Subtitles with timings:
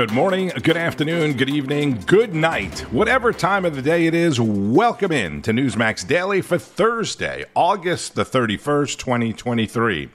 [0.00, 2.90] Good morning, good afternoon, good evening, good night.
[2.90, 8.14] Whatever time of the day it is, welcome in to Newsmax Daily for Thursday, August
[8.14, 10.08] the 31st, 2023.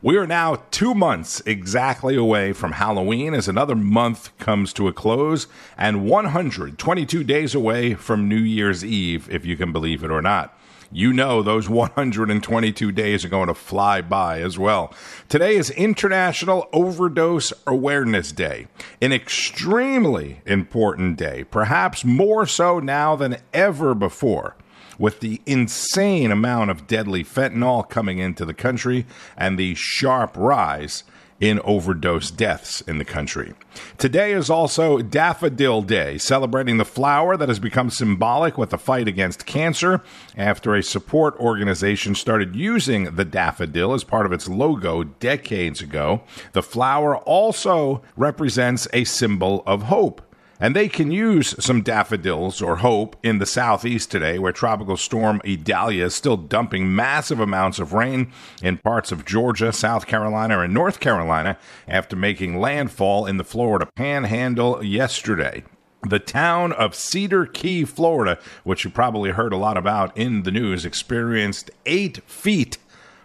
[0.00, 4.92] We are now two months exactly away from Halloween as another month comes to a
[4.94, 10.22] close, and 122 days away from New Year's Eve, if you can believe it or
[10.22, 10.58] not
[10.92, 14.92] you know those 122 days are going to fly by as well.
[15.28, 18.68] Today is International Overdose Awareness Day,
[19.00, 24.56] an extremely important day, perhaps more so now than ever before
[24.98, 29.06] with the insane amount of deadly fentanyl coming into the country
[29.36, 31.04] and the sharp rise
[31.40, 33.52] in overdose deaths in the country.
[33.98, 39.06] Today is also Daffodil Day, celebrating the flower that has become symbolic with the fight
[39.08, 40.02] against cancer
[40.36, 46.22] after a support organization started using the daffodil as part of its logo decades ago.
[46.52, 50.22] The flower also represents a symbol of hope.
[50.58, 55.40] And they can use some daffodils or hope in the southeast today, where Tropical Storm
[55.44, 58.32] Idalia is still dumping massive amounts of rain
[58.62, 63.86] in parts of Georgia, South Carolina, and North Carolina after making landfall in the Florida
[63.94, 65.62] panhandle yesterday.
[66.08, 70.52] The town of Cedar Key, Florida, which you probably heard a lot about in the
[70.52, 72.78] news, experienced eight feet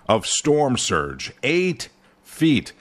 [0.09, 1.31] of storm surge.
[1.43, 1.89] Eight
[2.23, 2.73] feet.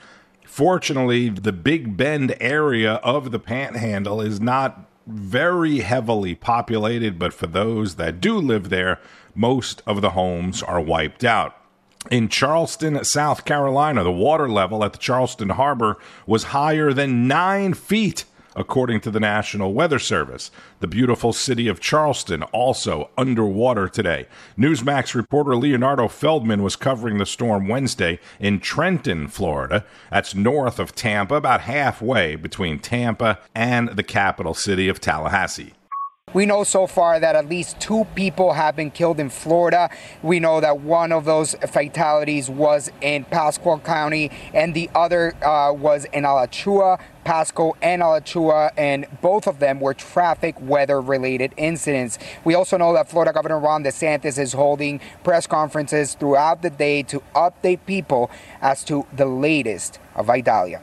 [0.50, 7.46] Fortunately, the Big Bend area of the panhandle is not very heavily populated, but for
[7.46, 8.98] those that do live there,
[9.32, 11.56] most of the homes are wiped out.
[12.10, 17.72] In Charleston, South Carolina, the water level at the Charleston Harbor was higher than nine
[17.72, 20.50] feet according to the National Weather Service.
[20.80, 24.26] The beautiful city of Charleston also underwater today.
[24.58, 29.84] Newsmax reporter Leonardo Feldman was covering the storm Wednesday in Trenton, Florida.
[30.10, 35.74] That's north of Tampa, about halfway between Tampa and the capital city of Tallahassee.
[36.32, 39.90] We know so far that at least two people have been killed in Florida.
[40.22, 45.72] We know that one of those fatalities was in Pasco County and the other uh,
[45.72, 52.16] was in Alachua, Pasco and Alachua, and both of them were traffic weather related incidents.
[52.44, 57.02] We also know that Florida Governor Ron DeSantis is holding press conferences throughout the day
[57.04, 58.30] to update people
[58.62, 60.80] as to the latest of Idalia.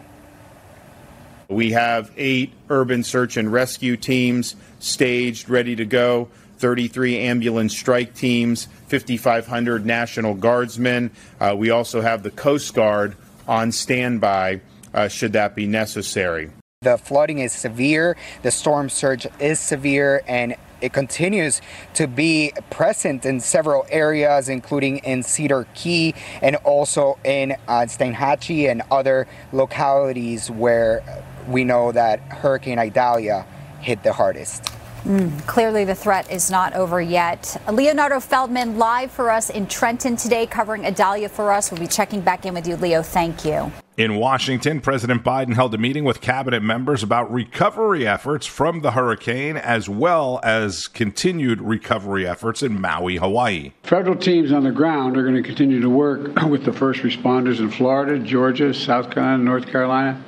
[1.49, 6.29] We have eight urban search and rescue teams staged, ready to go.
[6.57, 11.11] 33 ambulance strike teams, 5,500 National Guardsmen.
[11.39, 13.15] Uh, we also have the Coast Guard
[13.47, 14.61] on standby
[14.93, 16.49] uh, should that be necessary.
[16.81, 21.59] The flooding is severe, the storm surge is severe, and it continues
[21.95, 28.69] to be present in several areas, including in Cedar Key and also in uh, Steinhatchee
[28.69, 33.45] and other localities where we know that Hurricane Idalia
[33.79, 34.71] hit the hardest.
[35.07, 37.55] Mm, clearly, the threat is not over yet.
[37.71, 41.71] Leonardo Feldman live for us in Trenton today, covering Idalia for us.
[41.71, 43.01] We'll be checking back in with you, Leo.
[43.01, 43.71] Thank you.
[43.95, 48.91] In Washington, President Biden held a meeting with cabinet members about recovery efforts from the
[48.91, 53.71] hurricane as well as continued recovery efforts in Maui, Hawaii.
[53.83, 57.59] Federal teams on the ground are going to continue to work with the first responders
[57.59, 60.21] in Florida, Georgia, South Carolina, North Carolina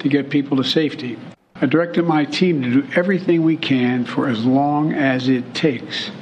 [0.00, 1.18] to get people to safety.
[1.60, 6.12] I directed my team to do everything we can for as long as it takes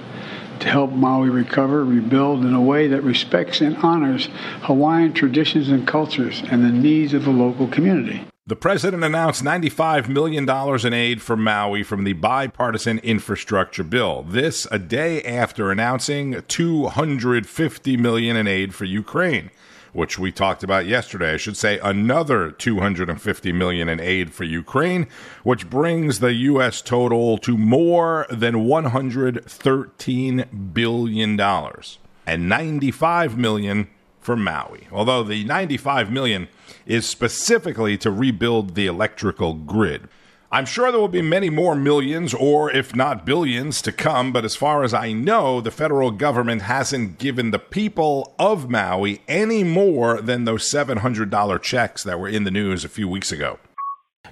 [0.61, 4.31] to help Maui recover, rebuild in a way that respects and honors
[4.63, 8.27] Hawaiian traditions and cultures and the needs of the local community.
[8.47, 14.23] The president announced $95 million in aid for Maui from the bipartisan infrastructure bill.
[14.23, 19.51] This a day after announcing 250 million in aid for Ukraine
[19.97, 21.33] which we talked about yesterday.
[21.33, 25.09] I should say another 250 million in aid for Ukraine,
[25.43, 33.89] which brings the US total to more than 113 billion dollars and 95 million
[34.21, 34.87] for Maui.
[34.93, 36.48] Although the 95 million
[36.84, 40.09] is specifically to rebuild the electrical grid.
[40.51, 44.45] I'm sure there will be many more millions, or if not billions, to come, but
[44.45, 49.65] as far as I know, the federal government hasn't given the people of Maui any
[49.65, 53.59] more than those $700 checks that were in the news a few weeks ago.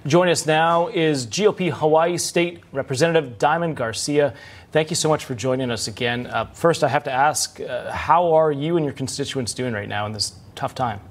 [0.07, 4.35] Join us now is GOP Hawaii State Representative Diamond Garcia.
[4.71, 6.27] Thank you so much for joining us again.
[6.27, 9.89] Uh, first, I have to ask uh, how are you and your constituents doing right
[9.89, 11.01] now in this tough time?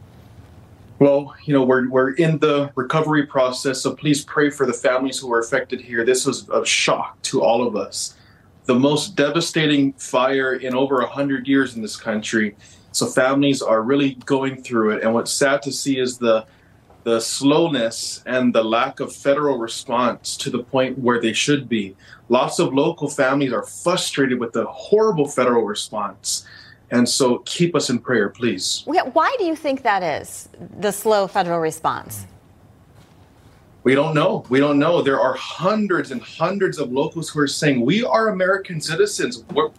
[1.04, 5.18] Well, you know, we're, we're in the recovery process, so please pray for the families
[5.18, 6.02] who were affected here.
[6.02, 8.16] This was a shock to all of us.
[8.64, 12.56] The most devastating fire in over 100 years in this country.
[12.92, 15.02] So families are really going through it.
[15.02, 16.46] And what's sad to see is the
[17.02, 21.94] the slowness and the lack of federal response to the point where they should be.
[22.30, 26.46] Lots of local families are frustrated with the horrible federal response.
[26.90, 28.82] And so keep us in prayer, please.
[28.86, 30.48] Why do you think that is,
[30.78, 32.26] the slow federal response?
[33.84, 34.44] We don't know.
[34.48, 35.02] We don't know.
[35.02, 39.44] There are hundreds and hundreds of locals who are saying, We are American citizens.
[39.52, 39.70] We're,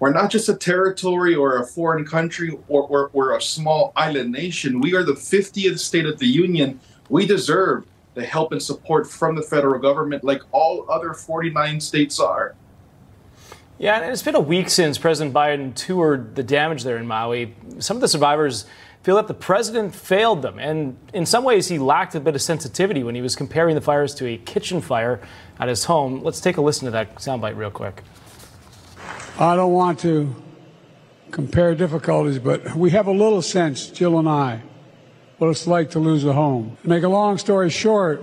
[0.00, 4.32] we're not just a territory or a foreign country or, or we're a small island
[4.32, 4.80] nation.
[4.80, 6.80] We are the 50th state of the union.
[7.08, 12.18] We deserve the help and support from the federal government like all other 49 states
[12.18, 12.56] are.
[13.82, 17.56] Yeah, and it's been a week since President Biden toured the damage there in Maui.
[17.80, 18.64] Some of the survivors
[19.02, 22.42] feel that the president failed them, and in some ways, he lacked a bit of
[22.42, 25.20] sensitivity when he was comparing the fires to a kitchen fire
[25.58, 26.22] at his home.
[26.22, 28.04] Let's take a listen to that soundbite real quick.
[29.36, 30.32] I don't want to
[31.32, 34.62] compare difficulties, but we have a little sense, Jill and I,
[35.38, 36.76] what it's like to lose a home.
[36.82, 38.22] To make a long story short,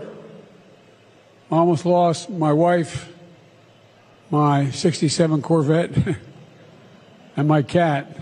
[1.52, 3.14] I almost lost my wife,
[4.30, 5.92] my 67 Corvette,
[7.38, 8.16] and my cat.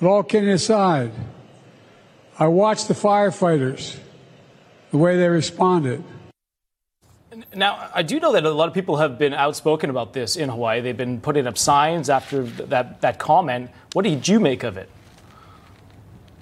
[0.00, 1.12] But all kidding aside,
[2.38, 3.98] I watched the firefighters,
[4.90, 6.02] the way they responded.
[7.54, 10.48] Now, I do know that a lot of people have been outspoken about this in
[10.48, 10.80] Hawaii.
[10.80, 13.70] They've been putting up signs after that, that comment.
[13.92, 14.88] What did you make of it?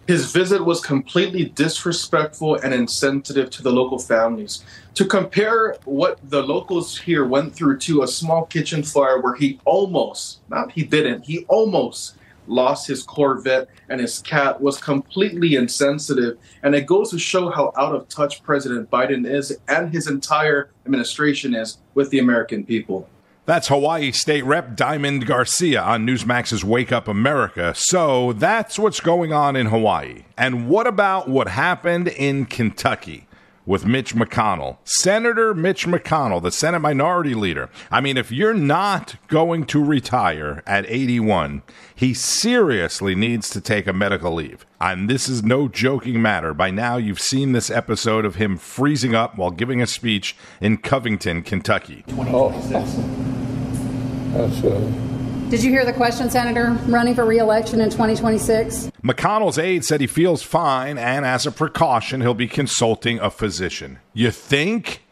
[0.09, 4.65] His visit was completely disrespectful and insensitive to the local families.
[4.95, 9.61] To compare what the locals here went through to a small kitchen fire where he
[9.67, 12.17] almost, not he didn't, he almost
[12.47, 16.39] lost his Corvette and his cat was completely insensitive.
[16.63, 20.71] And it goes to show how out of touch President Biden is and his entire
[20.87, 23.07] administration is with the American people.
[23.49, 27.73] That's Hawaii State Rep Diamond Garcia on Newsmax's Wake Up America.
[27.75, 30.25] So that's what's going on in Hawaii.
[30.37, 33.25] And what about what happened in Kentucky?
[33.65, 34.79] with Mitch McConnell.
[34.85, 37.69] Senator Mitch McConnell, the Senate Minority Leader.
[37.91, 41.61] I mean, if you're not going to retire at 81,
[41.95, 44.65] he seriously needs to take a medical leave.
[44.81, 46.55] And this is no joking matter.
[46.55, 50.79] By now, you've seen this episode of him freezing up while giving a speech in
[50.79, 52.05] Covington, Kentucky.
[52.09, 53.28] Oh.
[54.39, 54.81] That's, uh
[55.51, 56.73] did you hear the question, Senator?
[56.89, 58.91] Running for reelection in 2026?
[59.03, 63.99] McConnell's aide said he feels fine, and as a precaution, he'll be consulting a physician.
[64.13, 65.03] You think?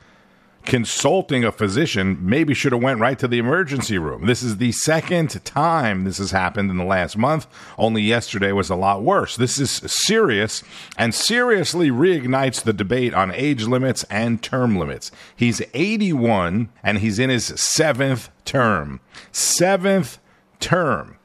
[0.67, 4.27] Consulting a physician maybe should have went right to the emergency room.
[4.27, 7.47] This is the second time this has happened in the last month.
[7.79, 9.37] Only yesterday was a lot worse.
[9.37, 10.65] This is serious
[10.99, 15.13] and seriously reignites the debate on age limits and term limits.
[15.37, 18.99] He's 81 and he's in his seventh term.
[19.31, 20.19] Seventh
[20.59, 21.17] term.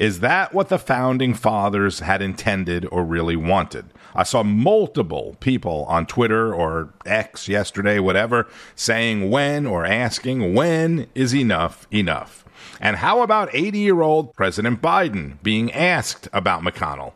[0.00, 3.86] Is that what the founding fathers had intended or really wanted?
[4.14, 8.46] I saw multiple people on Twitter or X yesterday, whatever,
[8.76, 12.44] saying when or asking when is enough enough.
[12.80, 17.12] And how about 80 year old President Biden being asked about McConnell?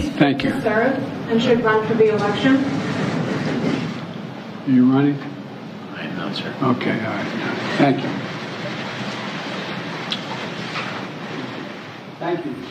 [0.00, 0.50] Thank you.
[0.60, 0.92] Sarah,
[1.28, 2.56] and should run for the election.
[4.66, 5.18] Are you running?
[5.94, 6.54] I am not, sir.
[6.62, 7.26] Okay, all right.
[7.78, 8.10] Thank you.
[12.18, 12.69] Thank you.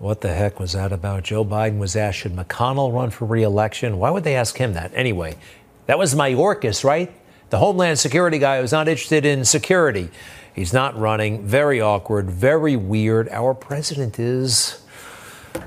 [0.00, 1.24] What the heck was that about?
[1.24, 3.98] Joe Biden was asked, should McConnell run for reelection?
[3.98, 4.92] Why would they ask him that?
[4.94, 5.36] Anyway,
[5.84, 7.12] that was Mayorkas, right?
[7.50, 10.08] The Homeland Security guy who's not interested in security.
[10.54, 11.46] He's not running.
[11.46, 13.28] Very awkward, very weird.
[13.28, 14.82] Our president is.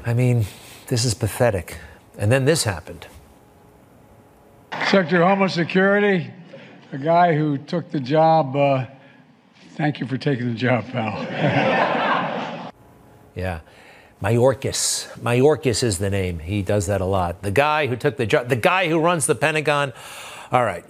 [0.04, 0.48] I mean,
[0.88, 1.78] this is pathetic.
[2.18, 3.06] And then this happened.
[4.72, 6.32] Secretary of Homeland Security,
[6.92, 8.56] a guy who took the job.
[8.56, 8.88] Uh,
[9.74, 12.42] thank you for taking the job, pal.
[13.36, 13.62] Yeah.
[14.24, 15.10] Mayorkas.
[15.20, 16.40] Mayorkas is the name.
[16.40, 17.42] He does that a lot.
[17.42, 19.92] The guy who took the job, the guy who runs the Pentagon.
[20.50, 20.86] All right.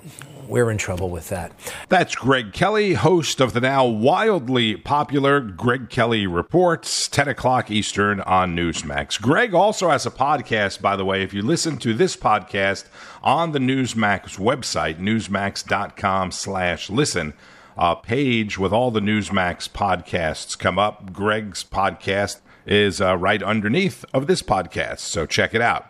[0.47, 1.51] We're in trouble with that.
[1.89, 8.19] That's Greg Kelly, host of the now wildly popular Greg Kelly Reports, 10 o'clock Eastern
[8.21, 9.19] on Newsmax.
[9.19, 11.23] Greg also has a podcast, by the way.
[11.23, 12.85] If you listen to this podcast
[13.23, 17.33] on the Newsmax website, newsmax.com slash listen,
[17.77, 21.13] a page with all the Newsmax podcasts come up.
[21.13, 25.85] Greg's podcast is uh, right underneath of this podcast, so check it out.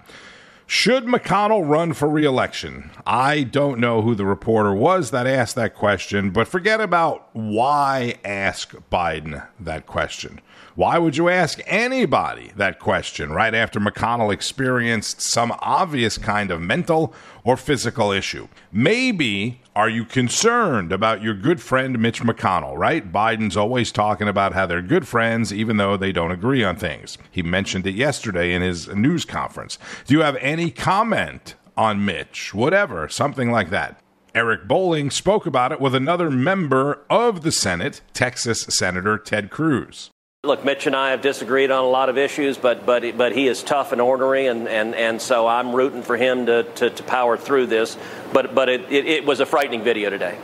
[0.66, 2.90] Should McConnell run for reelection?
[3.06, 8.16] I don't know who the reporter was that asked that question, but forget about why
[8.24, 10.40] ask Biden that question?
[10.76, 16.62] Why would you ask anybody that question right after McConnell experienced some obvious kind of
[16.62, 17.14] mental
[17.44, 18.48] or physical issue?
[18.72, 23.12] Maybe are you concerned about your good friend Mitch McConnell, right?
[23.12, 27.20] Biden's always talking about how they're good friends even though they don't agree on things.
[27.30, 29.78] He mentioned it yesterday in his news conference.
[30.08, 32.52] Do you have any comment on Mitch?
[32.52, 34.00] Whatever, something like that.
[34.34, 40.10] Eric Bolling spoke about it with another member of the Senate, Texas Senator Ted Cruz.
[40.46, 43.48] Look, Mitch and I have disagreed on a lot of issues, but but but he
[43.48, 47.04] is tough and ornery, and, and, and so I'm rooting for him to, to, to
[47.04, 47.96] power through this.
[48.34, 50.38] But but it, it, it, was a frightening video today.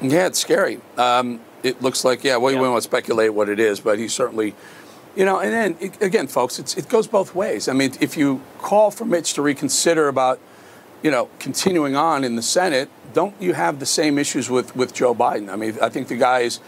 [0.00, 0.80] Yeah, it's scary.
[0.96, 2.36] Um, it looks like yeah.
[2.36, 4.54] Well, you wouldn't want to speculate what it is, but he certainly,
[5.16, 5.40] you know.
[5.40, 7.66] And then it, again, folks, it goes both ways.
[7.66, 10.38] I mean, if you call for Mitch to reconsider about,
[11.02, 14.94] you know, continuing on in the Senate, don't you have the same issues with with
[14.94, 15.52] Joe Biden?
[15.52, 16.60] I mean, I think the guy is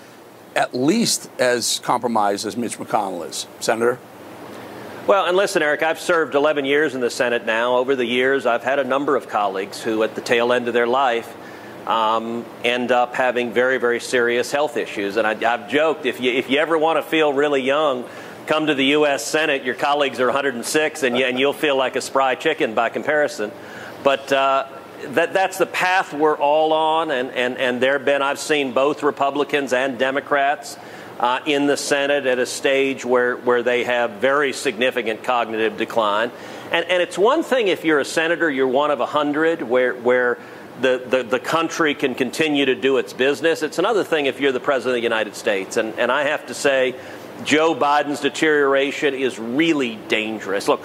[0.57, 3.47] at least as compromised as Mitch McConnell is.
[3.61, 3.99] Senator?
[5.07, 7.77] Well, and listen, Eric, I've served 11 years in the Senate now.
[7.77, 10.75] Over the years, I've had a number of colleagues who, at the tail end of
[10.75, 11.37] their life,
[11.87, 15.17] um, end up having very, very serious health issues.
[15.17, 18.05] And I, have joked if you, if you ever want to feel really young,
[18.47, 19.25] come to the U.S.
[19.25, 19.63] Senate.
[19.63, 23.53] Your colleagues are 106, and, you, and you'll feel like a spry chicken by comparison.
[24.03, 24.67] But uh,
[25.15, 28.73] that that's the path we're all on, and, and, and there have been, I've seen
[28.73, 30.77] both Republicans and Democrats
[31.19, 36.31] uh, in the Senate at a stage where, where they have very significant cognitive decline.
[36.71, 39.95] And, and it's one thing if you're a senator, you're one of a hundred, where,
[39.95, 40.39] where
[40.81, 43.63] the, the, the country can continue to do its business.
[43.63, 45.77] It's another thing if you're the President of the United States.
[45.77, 46.95] And, and I have to say,
[47.45, 50.69] Joe Biden's deterioration is really dangerous.
[50.69, 50.83] Look,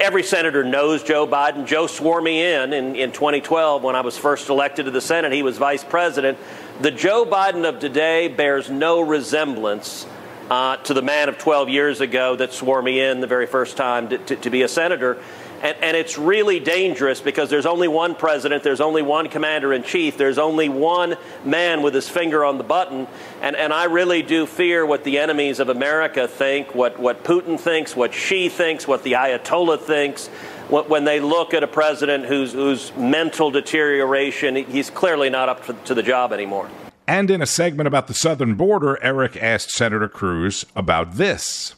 [0.00, 1.66] every senator knows Joe Biden.
[1.66, 5.32] Joe swore me in, in in 2012 when I was first elected to the Senate.
[5.32, 6.38] He was vice president.
[6.80, 10.06] The Joe Biden of today bears no resemblance
[10.50, 13.76] uh, to the man of 12 years ago that swore me in the very first
[13.76, 15.18] time to, to, to be a senator.
[15.64, 19.82] And, and, it's really dangerous because there's only one president, there's only one commander in
[19.82, 23.08] chief, there's only one man with his finger on the button.
[23.40, 27.58] And, and I really do fear what the enemies of America think, what, what Putin
[27.58, 30.26] thinks, what Xi thinks, what the Ayatollah thinks.
[30.68, 35.94] When they look at a president whose, whose mental deterioration, he's clearly not up to
[35.94, 36.68] the job anymore.
[37.06, 41.74] And in a segment about the southern border, Eric asked Senator Cruz about this.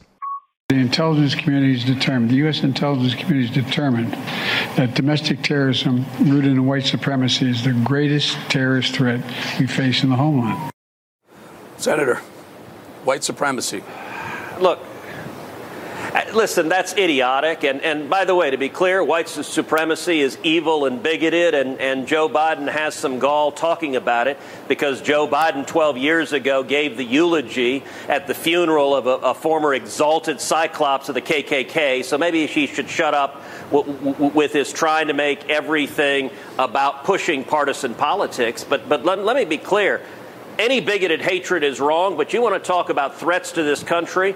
[0.69, 2.61] The intelligence community is determined, the U.S.
[2.61, 4.11] intelligence community is determined
[4.75, 9.23] that domestic terrorism rooted in white supremacy is the greatest terrorist threat
[9.61, 10.73] we face in the homeland.
[11.77, 12.15] Senator,
[13.05, 13.81] white supremacy.
[14.59, 14.79] Look,
[16.13, 17.63] Uh, listen, that's idiotic.
[17.65, 21.79] And, and by the way, to be clear, white supremacy is evil and bigoted, and,
[21.81, 24.37] and Joe Biden has some gall talking about it
[24.69, 29.33] because Joe Biden 12 years ago gave the eulogy at the funeral of a, a
[29.33, 32.05] former exalted cyclops of the KKK.
[32.05, 37.93] So maybe he should shut up with his trying to make everything about pushing partisan
[37.93, 38.63] politics.
[38.63, 40.01] But, but let, let me be clear
[40.57, 44.35] any bigoted hatred is wrong, but you want to talk about threats to this country?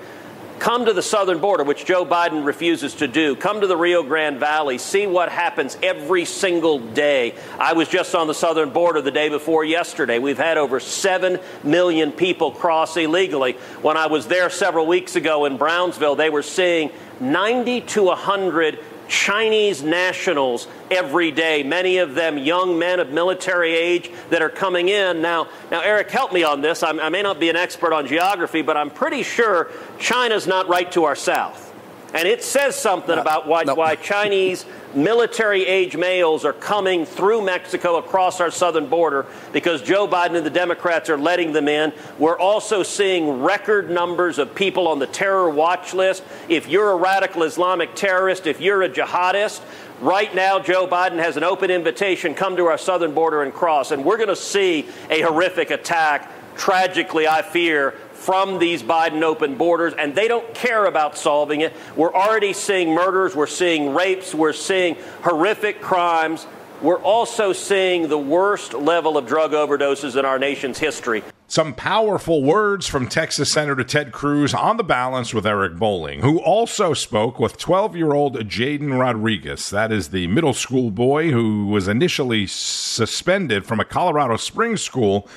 [0.62, 3.36] Come to the southern border, which Joe Biden refuses to do.
[3.36, 4.78] Come to the Rio Grande Valley.
[4.78, 7.34] See what happens every single day.
[7.58, 10.20] I was just on the southern border the day before yesterday.
[10.20, 13.54] We've had over 7 million people cross illegally.
[13.82, 18.78] When I was there several weeks ago in Brownsville, they were seeing 90 to 100
[19.12, 24.88] Chinese nationals every day, many of them young men of military age that are coming
[24.88, 25.22] in.
[25.22, 26.82] Now, now Eric, help me on this.
[26.82, 30.70] I'm, i may not be an expert on geography, but I'm pretty sure China's not
[30.70, 31.71] right to our south.
[32.14, 33.76] And it says something no, about why, no.
[33.76, 40.08] why Chinese military age males are coming through Mexico across our southern border because Joe
[40.08, 41.94] Biden and the Democrats are letting them in.
[42.20, 46.24] We're also seeing record numbers of people on the terror watch list.
[46.50, 49.62] If you're a radical Islamic terrorist, if you're a jihadist,
[50.02, 53.92] Right now, Joe Biden has an open invitation come to our southern border and cross,
[53.92, 56.32] and we're going to see a horrific attack.
[56.58, 61.74] Tragically, I fear, from these Biden open borders, and they don't care about solving it.
[61.96, 66.46] We're already seeing murders, we're seeing rapes, we're seeing horrific crimes.
[66.82, 71.24] We're also seeing the worst level of drug overdoses in our nation's history.
[71.48, 76.40] Some powerful words from Texas Senator Ted Cruz on the balance with Eric Bolling, who
[76.40, 79.70] also spoke with 12 year old Jaden Rodriguez.
[79.70, 85.28] That is the middle school boy who was initially suspended from a Colorado Springs school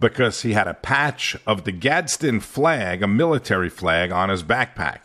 [0.00, 5.00] because he had a patch of the Gadsden flag, a military flag, on his backpack.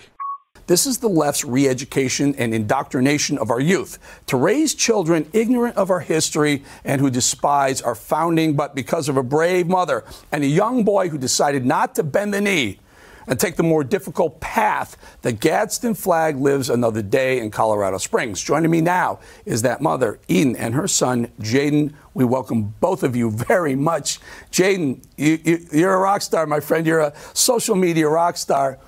[0.66, 5.76] This is the left's re education and indoctrination of our youth to raise children ignorant
[5.76, 10.42] of our history and who despise our founding, but because of a brave mother and
[10.44, 12.80] a young boy who decided not to bend the knee
[13.28, 18.42] and take the more difficult path, the Gadsden flag lives another day in Colorado Springs.
[18.42, 21.94] Joining me now is that mother, Eden, and her son, Jaden.
[22.14, 24.20] We welcome both of you very much.
[24.52, 26.86] Jaden, you, you're a rock star, my friend.
[26.86, 28.80] You're a social media rock star.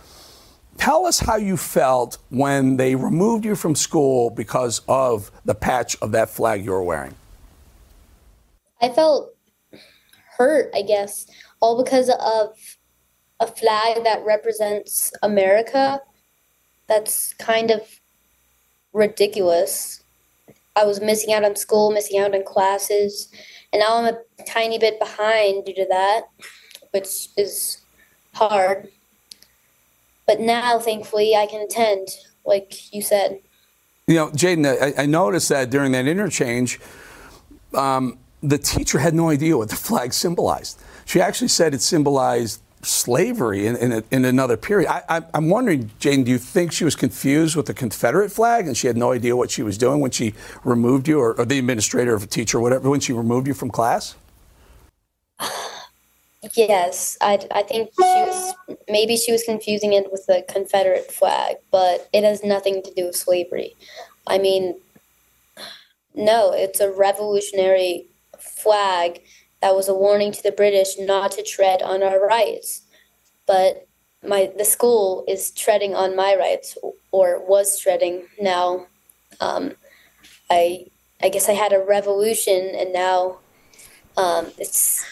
[0.78, 5.96] Tell us how you felt when they removed you from school because of the patch
[6.02, 7.16] of that flag you were wearing.
[8.82, 9.34] I felt
[10.38, 11.28] hurt, I guess,
[11.62, 12.58] all because of
[13.40, 16.02] a flag that represents America.
[16.88, 18.00] That's kind of
[18.94, 20.04] ridiculous.
[20.76, 23.30] I was missing out on school, missing out on classes,
[23.72, 26.24] and now I'm a tiny bit behind due to that,
[26.92, 27.82] which is
[28.34, 28.90] hard.
[30.28, 32.10] But now, thankfully, I can attend,
[32.46, 33.40] like you said.
[34.08, 34.66] You know, Jaden,
[34.98, 36.80] I, I, noticed that during that interchange,
[37.74, 40.80] um, the teacher had no idea what the flag symbolized.
[41.06, 44.90] She actually said it symbolized slavery in, in, a, in another period.
[44.90, 48.78] I, am wondering, Jane, do you think she was confused with the Confederate flag and
[48.78, 51.60] she had no idea what she was doing when she removed you, or, or the
[51.60, 54.16] administrator of a teacher, or whatever, when she removed you from class?
[56.54, 58.54] Yes, I, I think she was
[58.88, 63.08] maybe she was confusing it with the Confederate flag, but it has nothing to do
[63.08, 63.76] with slavery.
[64.28, 64.76] I mean,
[66.14, 68.06] no, it's a revolutionary
[68.40, 69.22] flag
[69.62, 72.82] that was a warning to the British not to tread on our rights.
[73.48, 73.88] But
[74.24, 76.78] my the school is treading on my rights,
[77.12, 78.28] or was treading.
[78.40, 78.88] Now,
[79.40, 79.74] um,
[80.50, 80.88] I
[81.22, 83.40] I guess I had a revolution, and now
[84.18, 85.04] um, it's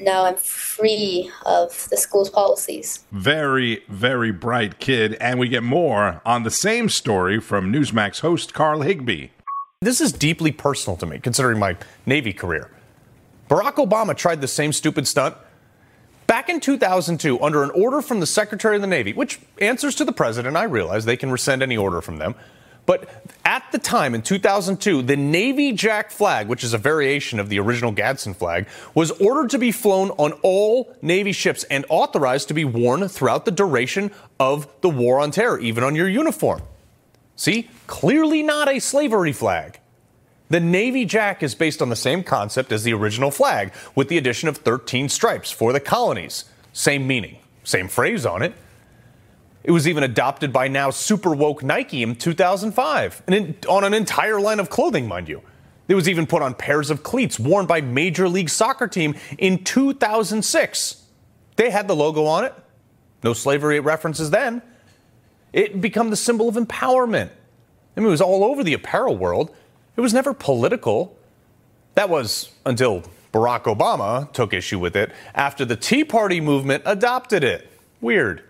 [0.00, 3.04] now I'm free of the school's policies.
[3.12, 5.14] Very, very bright kid.
[5.20, 9.30] And we get more on the same story from Newsmax host Carl Higbie.
[9.82, 12.70] This is deeply personal to me, considering my Navy career.
[13.50, 15.36] Barack Obama tried the same stupid stunt
[16.28, 20.04] back in 2002 under an order from the Secretary of the Navy, which answers to
[20.04, 20.56] the president.
[20.56, 22.36] I realize they can rescind any order from them.
[22.86, 27.48] But at the time in 2002, the Navy Jack flag, which is a variation of
[27.48, 32.46] the original Gadsden flag, was ordered to be flown on all Navy ships and authorized
[32.48, 36.62] to be worn throughout the duration of the War on Terror, even on your uniform.
[37.34, 39.79] See, clearly not a slavery flag.
[40.50, 44.18] The Navy Jack is based on the same concept as the original flag, with the
[44.18, 46.44] addition of 13 stripes for the colonies.
[46.72, 48.52] Same meaning, same phrase on it.
[49.62, 54.40] It was even adopted by now super woke Nike in 2005, and on an entire
[54.40, 55.40] line of clothing, mind you.
[55.86, 59.62] It was even put on pairs of cleats worn by Major League Soccer team in
[59.62, 61.04] 2006.
[61.56, 62.54] They had the logo on it.
[63.22, 64.62] No slavery references then.
[65.52, 67.30] It became the symbol of empowerment.
[67.96, 69.54] I mean, it was all over the apparel world.
[70.00, 71.14] It was never political.
[71.92, 73.02] That was until
[73.34, 77.70] Barack Obama took issue with it after the Tea Party movement adopted it.
[78.00, 78.42] Weird.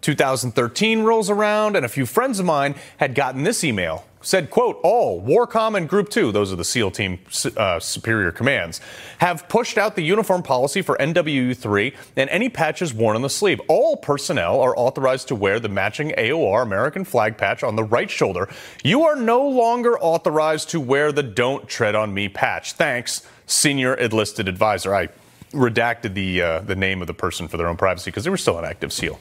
[0.00, 4.80] 2013 rolls around, and a few friends of mine had gotten this email said, quote,
[4.82, 7.20] all WARCOM and Group 2, those are the SEAL team
[7.56, 8.80] uh, superior commands,
[9.18, 13.60] have pushed out the uniform policy for NWU3 and any patches worn on the sleeve.
[13.68, 18.10] All personnel are authorized to wear the matching AOR American flag patch on the right
[18.10, 18.48] shoulder.
[18.82, 22.72] You are no longer authorized to wear the Don't Tread on Me patch.
[22.72, 24.94] Thanks, Senior Enlisted Advisor.
[24.94, 25.08] I
[25.52, 28.36] redacted the, uh, the name of the person for their own privacy because they were
[28.36, 29.18] still an active SEAL.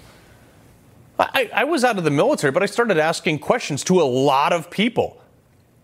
[1.19, 4.51] I, I, was out of the military, but I started asking questions to a lot
[4.51, 5.21] of people.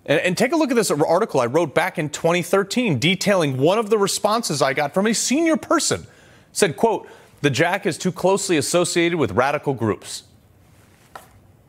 [0.05, 3.77] And, and, take a look at this article I wrote back in 2013 detailing one
[3.77, 6.07] of the responses I got from a senior person.
[6.51, 7.07] Said, quote,
[7.41, 10.23] the jack is too closely associated with radical groups.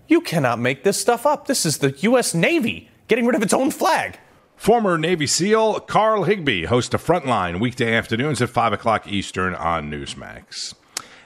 [0.09, 1.47] You cannot make this stuff up.
[1.47, 2.35] This is the U.S.
[2.35, 4.19] Navy getting rid of its own flag.
[4.57, 9.91] Former Navy SEAL Carl Higbie hosts a Frontline weekday afternoons at 5 o'clock Eastern on
[9.91, 10.75] Newsmax.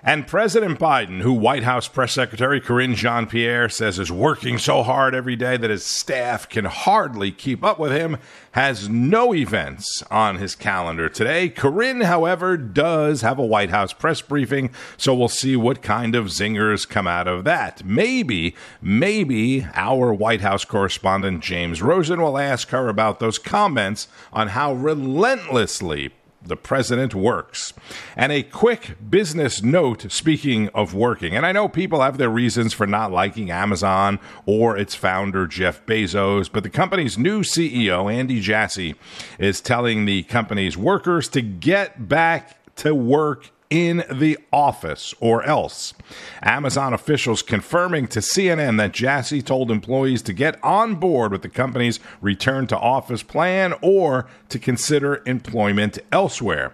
[0.07, 5.15] And President Biden, who White House Press Secretary Karine Jean-Pierre says is working so hard
[5.15, 8.19] every day that his staff can hardly keep up with him,
[8.53, 11.49] has no events on his calendar today.
[11.49, 16.27] Karine, however, does have a White House press briefing, so we'll see what kind of
[16.27, 17.83] zingers come out of that.
[17.83, 24.49] Maybe, maybe our White House correspondent James Rosen will ask her about those comments on
[24.49, 26.13] how relentlessly
[26.47, 27.73] the president works.
[28.17, 31.37] And a quick business note speaking of working.
[31.37, 35.85] And I know people have their reasons for not liking Amazon or its founder, Jeff
[35.87, 38.95] Bezos, but the company's new CEO, Andy Jassy,
[39.39, 45.95] is telling the company's workers to get back to work in the office or else.
[46.43, 51.49] Amazon officials confirming to CNN that Jassy told employees to get on board with the
[51.49, 56.73] company's return to office plan or to consider employment elsewhere.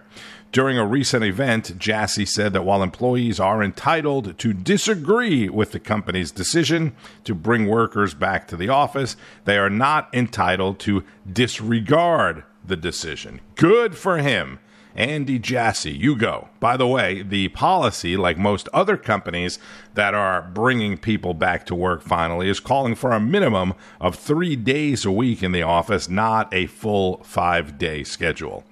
[0.51, 5.79] During a recent event, Jassy said that while employees are entitled to disagree with the
[5.79, 12.43] company's decision to bring workers back to the office, they are not entitled to disregard
[12.63, 13.41] the decision.
[13.55, 14.59] Good for him.
[14.95, 16.49] Andy Jassy, you go.
[16.59, 19.59] By the way, the policy, like most other companies
[19.93, 24.55] that are bringing people back to work finally, is calling for a minimum of three
[24.55, 28.63] days a week in the office, not a full five day schedule.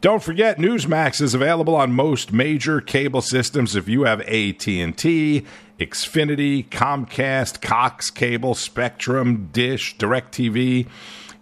[0.00, 3.74] Don't forget, Newsmax is available on most major cable systems.
[3.74, 5.44] If you have AT&T,
[5.78, 10.86] Xfinity, Comcast, Cox Cable, Spectrum, Dish, DirecTV,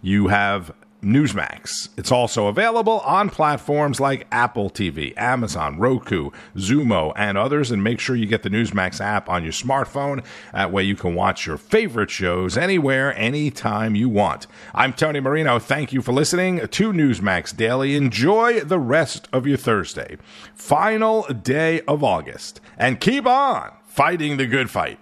[0.01, 1.89] you have Newsmax.
[1.97, 7.71] It's also available on platforms like Apple TV, Amazon, Roku, Xumo, and others.
[7.71, 10.23] And make sure you get the Newsmax app on your smartphone.
[10.53, 14.47] That way you can watch your favorite shows anywhere, anytime you want.
[14.73, 15.59] I'm Tony Marino.
[15.59, 17.95] Thank you for listening to Newsmax Daily.
[17.95, 20.17] Enjoy the rest of your Thursday,
[20.55, 24.99] final day of August, and keep on fighting the good fight.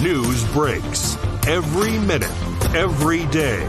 [0.00, 2.30] News breaks every minute,
[2.74, 3.68] every day